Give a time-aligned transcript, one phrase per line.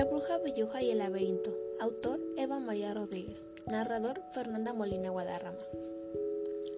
[0.00, 1.54] La bruja belluja y el laberinto.
[1.78, 3.46] Autor Eva María Rodríguez.
[3.66, 5.58] Narrador Fernanda Molina Guadarrama.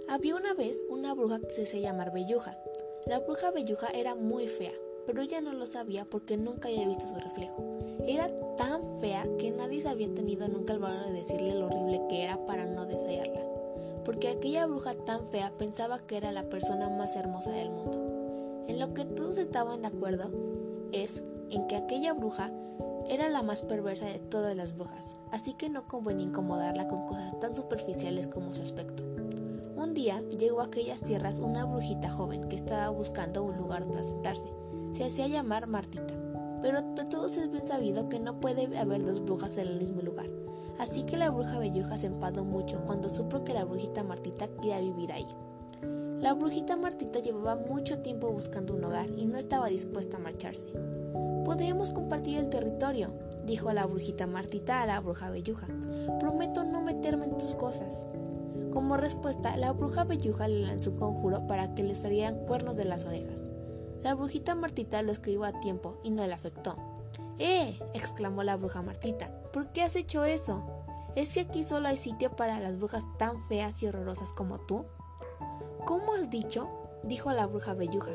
[0.09, 2.59] Había una vez una bruja que se hacía llamar Belluja.
[3.07, 4.73] La bruja Belluja era muy fea,
[5.07, 7.62] pero ella no lo sabía porque nunca había visto su reflejo.
[8.09, 12.00] Era tan fea que nadie se había tenido nunca el valor de decirle lo horrible
[12.09, 13.41] que era para no desearla.
[14.04, 18.65] Porque aquella bruja tan fea pensaba que era la persona más hermosa del mundo.
[18.66, 20.29] En lo que todos estaban de acuerdo
[20.91, 22.51] es en que aquella bruja
[23.09, 27.38] era la más perversa de todas las brujas, así que no convenía incomodarla con cosas
[27.41, 29.02] tan superficiales como su aspecto.
[29.77, 34.05] Un día llegó a aquellas tierras una brujita joven que estaba buscando un lugar donde
[34.05, 34.48] sentarse.
[34.92, 36.15] Se hacía llamar Martita,
[36.61, 40.03] pero de todos es bien sabido que no puede haber dos brujas en el mismo
[40.03, 40.28] lugar.
[40.78, 44.80] Así que la bruja Belluja se enfadó mucho cuando supo que la brujita Martita quería
[44.80, 45.27] vivir ahí.
[46.20, 50.67] La brujita Martita llevaba mucho tiempo buscando un hogar y no estaba dispuesta a marcharse.
[51.45, 53.11] Podríamos compartir el territorio,
[53.45, 55.67] dijo la brujita Martita a la bruja Belluja.
[56.21, 58.07] Prometo no meterme en tus cosas.
[58.73, 62.85] Como respuesta, la bruja Belluja le lanzó un conjuro para que le salieran cuernos de
[62.85, 63.51] las orejas.
[64.03, 66.77] La brujita Martita lo escribió a tiempo y no le afectó.
[67.39, 67.79] ¡Eh!
[67.93, 69.31] exclamó la bruja Martita.
[69.53, 70.63] ¿Por qué has hecho eso?
[71.17, 74.85] ¿Es que aquí solo hay sitio para las brujas tan feas y horrorosas como tú?
[75.85, 76.69] ¿Cómo has dicho?
[77.03, 78.13] dijo la bruja Belluja.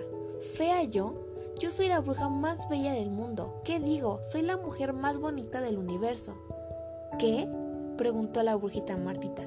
[0.55, 1.13] ¿Fea yo?
[1.59, 3.61] Yo soy la bruja más bella del mundo.
[3.63, 4.19] ¿Qué digo?
[4.21, 6.35] Soy la mujer más bonita del universo.
[7.17, 7.47] ¿Qué?
[7.97, 9.41] preguntó la brujita Martita.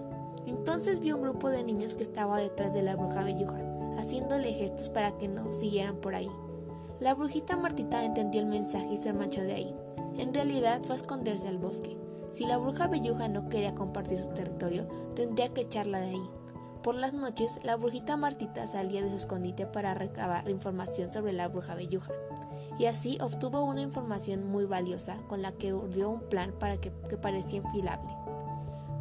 [0.44, 3.60] Entonces vio un grupo de niños que estaba detrás de la bruja Belluja,
[3.96, 6.28] haciéndole gestos para que no siguieran por ahí.
[6.98, 9.76] La brujita Martita entendió el mensaje y se marchó de ahí.
[10.18, 11.96] En realidad fue a esconderse al bosque.
[12.32, 16.30] Si la bruja Belluja no quería compartir su territorio, tendría que echarla de ahí.
[16.82, 21.46] Por las noches, la brujita Martita salía de su escondite para recabar información sobre la
[21.46, 22.12] bruja Belluja,
[22.78, 26.90] y así obtuvo una información muy valiosa con la que urdió un plan para que,
[26.90, 28.16] parecía infilable.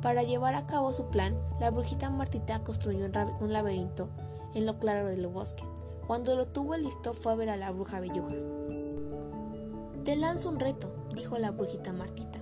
[0.02, 3.06] Para llevar a cabo su plan, la brujita Martita construyó
[3.40, 4.10] un laberinto
[4.54, 5.64] en lo claro del bosque.
[6.06, 8.36] Cuando lo tuvo listo fue a ver a la bruja Belluja.
[10.04, 12.40] Te lanzo un reto, dijo la brujita Martita.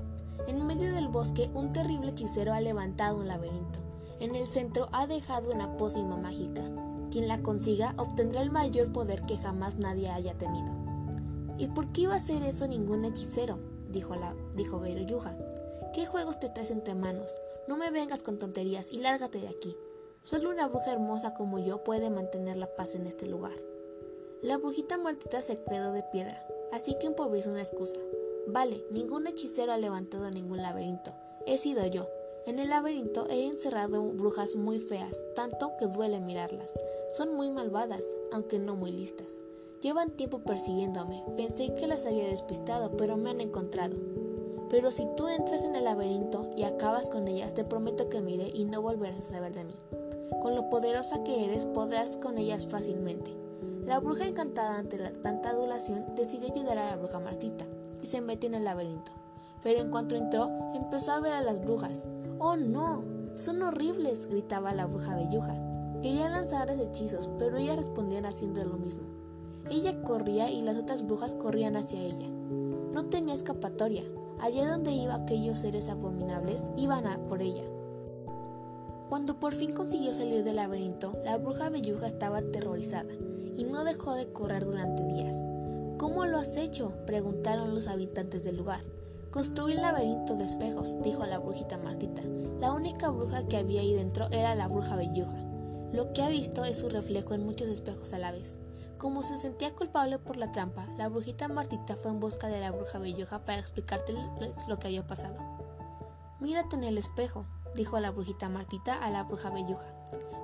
[0.48, 3.88] En medio del bosque un terrible hechicero ha levantado un laberinto.
[4.20, 6.64] En el centro ha dejado una pócima mágica.
[7.12, 10.72] Quien la consiga obtendrá el mayor poder que jamás nadie haya tenido.
[11.58, 13.60] ¿Y por qué iba a hacer eso ningún hechicero?
[13.90, 14.82] dijo la dijo
[15.94, 17.32] ¿Qué juegos te traes entre manos?
[17.68, 19.76] No me vengas con tonterías y lárgate de aquí.
[20.24, 23.54] Solo una bruja hermosa como yo puede mantener la paz en este lugar.
[24.42, 27.96] La brujita muertita se quedó de piedra, así que improvisó una excusa.
[28.48, 31.14] Vale, ningún hechicero ha levantado ningún laberinto.
[31.46, 32.08] He sido yo,
[32.48, 36.74] en el laberinto he encerrado brujas muy feas, tanto que duele mirarlas.
[37.18, 39.28] Son muy malvadas, aunque no muy listas.
[39.82, 41.26] Llevan tiempo persiguiéndome.
[41.36, 43.98] Pensé que las había despistado, pero me han encontrado.
[44.70, 48.50] Pero si tú entras en el laberinto y acabas con ellas, te prometo que miré
[48.54, 49.76] y no volverás a saber de mí.
[50.42, 53.36] Con lo poderosa que eres, podrás con ellas fácilmente.
[53.86, 57.66] La bruja encantada ante la tanta adulación decidió ayudar a la bruja Martita
[58.02, 59.12] y se metió en el laberinto.
[59.64, 62.06] Pero en cuanto entró, empezó a ver a las brujas.
[62.40, 63.04] ¡Oh no!
[63.36, 65.56] Son horribles, gritaba la bruja Belluja.
[66.02, 69.04] Quería lanzarles hechizos, pero ellas respondían haciendo lo mismo.
[69.70, 72.28] Ella corría y las otras brujas corrían hacia ella.
[72.94, 74.04] No tenía escapatoria.
[74.40, 77.64] Allá donde iba aquellos seres abominables, iban a por ella.
[79.10, 83.14] Cuando por fin consiguió salir del laberinto, la bruja Belluja estaba aterrorizada
[83.58, 85.44] y no dejó de correr durante días.
[85.98, 86.94] ¿Cómo lo has hecho?
[87.08, 88.82] preguntaron los habitantes del lugar.
[89.32, 92.22] Construí un laberinto de espejos, dijo la brujita Martita.
[92.60, 95.38] La única bruja que había ahí dentro era la bruja Belluja.
[95.92, 98.58] Lo que ha visto es su reflejo en muchos espejos a la vez.
[98.98, 102.72] Como se sentía culpable por la trampa, la brujita Martita fue en busca de la
[102.72, 104.16] bruja Belluja para explicarte
[104.68, 105.36] lo que había pasado.
[106.40, 107.46] Mírate en el espejo,
[107.76, 109.88] dijo la brujita Martita a la bruja Belluja.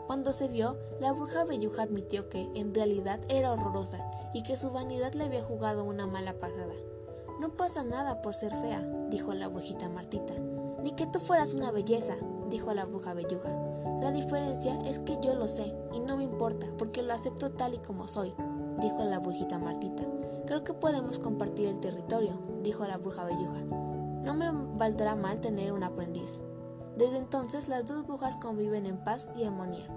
[0.07, 4.03] Cuando se vio, la bruja Belluja admitió que, en realidad, era horrorosa
[4.33, 6.73] y que su vanidad le había jugado una mala pasada.
[7.43, 10.33] No pasa nada por ser fea, dijo la brujita Martita.
[10.81, 12.15] Ni que tú fueras una belleza,
[12.49, 13.49] dijo la bruja Belluja.
[13.99, 17.73] La diferencia es que yo lo sé y no me importa porque lo acepto tal
[17.73, 18.33] y como soy,
[18.79, 20.03] dijo la brujita Martita.
[20.45, 23.59] Creo que podemos compartir el territorio, dijo la bruja Belluja.
[24.23, 26.41] No me valdrá mal tener un aprendiz.
[26.95, 29.89] Desde entonces las dos brujas conviven en paz y armonía.